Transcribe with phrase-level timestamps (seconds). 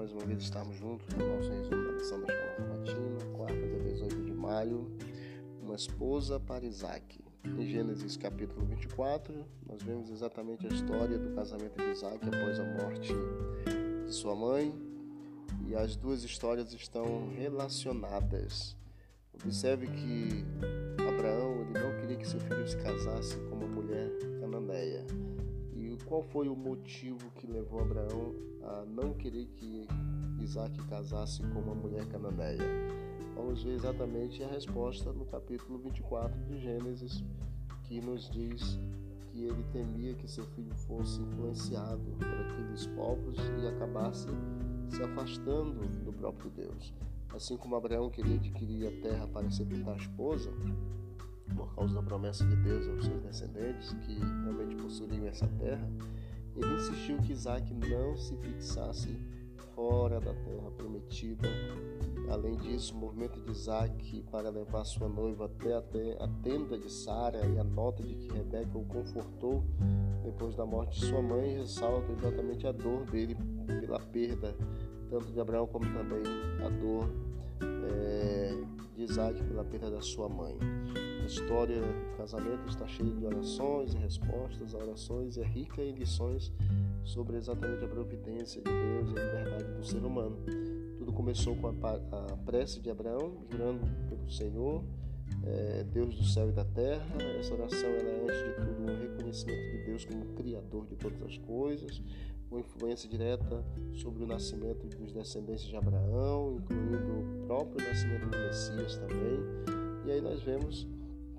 [0.00, 3.80] mais uma vez estarmos juntos no nosso resumo da lição da Escola Sabatina, quarta dia
[3.80, 4.90] 18 de maio,
[5.62, 7.22] uma esposa para Isaac.
[7.44, 12.64] Em Gênesis capítulo 24, nós vemos exatamente a história do casamento de Isaac após a
[12.82, 13.12] morte
[14.06, 14.74] de sua mãe,
[15.66, 18.74] e as duas histórias estão relacionadas.
[19.34, 20.46] Observe que
[21.06, 24.08] Abraão ele não queria que seu filho se casasse com uma mulher
[24.40, 25.04] cananeia
[26.10, 29.86] qual foi o motivo que levou Abraão a não querer que
[30.40, 32.64] Isaac casasse com uma mulher cananeia?
[33.36, 37.22] Vamos ver exatamente a resposta no capítulo 24 de Gênesis,
[37.84, 38.76] que nos diz
[39.30, 44.26] que ele temia que seu filho fosse influenciado por aqueles povos e acabasse
[44.88, 46.92] se afastando do próprio Deus.
[47.32, 50.52] Assim como Abraão queria adquirir a terra para sepultar a esposa,
[51.54, 55.88] por causa da promessa de Deus aos seus descendentes, que realmente possuiriam essa terra,
[56.56, 59.16] ele insistiu que Isaac não se fixasse
[59.74, 61.48] fora da terra prometida.
[62.30, 67.44] Além disso, o movimento de Isaac para levar sua noiva até a tenda de Sara
[67.46, 69.64] e a nota de que Rebeca o confortou
[70.22, 73.36] depois da morte de sua mãe ressalta exatamente a dor dele
[73.80, 74.54] pela perda,
[75.08, 76.22] tanto de Abraão como também
[76.64, 77.10] a dor
[77.90, 78.54] é,
[78.94, 80.56] de Isaac pela perda da sua mãe.
[81.30, 85.92] História do casamento está cheia de orações e respostas a orações e é rica em
[85.92, 86.52] lições
[87.04, 90.36] sobre exatamente a providência de Deus e a liberdade do ser humano.
[90.98, 94.82] Tudo começou com a, prece de Abraão, jurando pelo Senhor,
[95.44, 97.06] é, Deus do céu e da terra.
[97.38, 101.22] Essa oração ela é, antes de tudo, um reconhecimento de Deus como Criador de todas
[101.22, 102.02] as coisas,
[102.50, 108.36] uma influência direta sobre o nascimento dos descendentes de Abraão, incluindo o próprio nascimento do
[108.36, 109.38] Messias também.
[110.04, 110.88] E aí nós vemos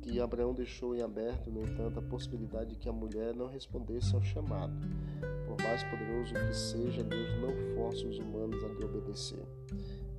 [0.00, 4.14] que Abraão deixou em aberto, no entanto, a possibilidade de que a mulher não respondesse
[4.14, 4.72] ao chamado.
[5.46, 9.44] Por mais poderoso que seja, Deus não força os humanos a lhe obedecer.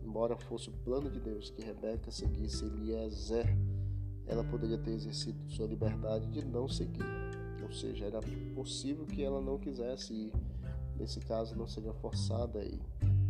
[0.04, 3.46] Embora fosse o plano de Deus que Rebeca seguisse Eliezer,
[4.28, 7.06] ela poderia ter exercido sua liberdade de não seguir.
[7.64, 8.20] Ou seja, era
[8.54, 10.34] possível que ela não quisesse ir.
[10.98, 12.82] Nesse caso, não seria forçada a ir.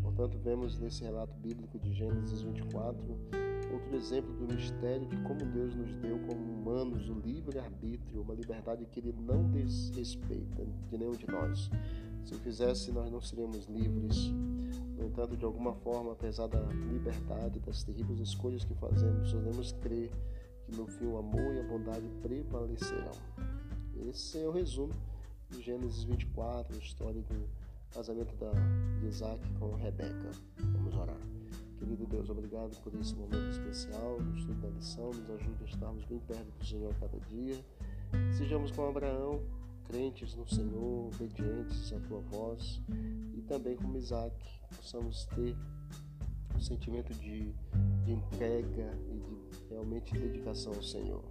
[0.01, 2.99] Portanto, vemos nesse relato bíblico de Gênesis 24
[3.73, 8.85] outro exemplo do mistério de como Deus nos deu como humanos o livre-arbítrio, uma liberdade
[8.85, 11.69] que Ele não desrespeita de nenhum de nós.
[12.23, 14.29] Se o fizesse, nós não seríamos livres.
[14.97, 20.11] No entanto, de alguma forma, apesar da liberdade, das terríveis escolhas que fazemos, devemos crer
[20.65, 23.11] que no fim o amor e a bondade prevalecerão.
[24.07, 24.93] Esse é o resumo
[25.49, 27.49] de Gênesis 24, a história do
[27.91, 28.33] casamento
[28.99, 30.31] de Isaac com Rebeca.
[30.57, 31.10] Vamos orar.
[32.11, 35.11] Deus, obrigado por esse momento especial do estudo da lição.
[35.11, 37.55] Nos ajude a estarmos bem perto do Senhor cada dia.
[38.37, 39.41] Sejamos como Abraão,
[39.85, 42.81] crentes no Senhor, obedientes à tua voz
[43.33, 44.35] e também como Isaac,
[44.75, 45.55] possamos ter
[46.53, 47.53] um sentimento de,
[48.03, 51.23] de entrega e de realmente dedicação ao Senhor.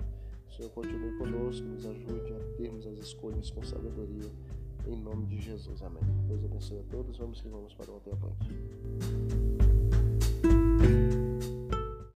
[0.49, 4.31] O Senhor continue conosco, nos ajude a termos as escolhas com sabedoria.
[4.87, 5.83] Em nome de Jesus.
[5.83, 6.03] Amém.
[6.27, 7.19] Deus abençoe a todos.
[7.19, 9.70] Vamos que vamos para o avante.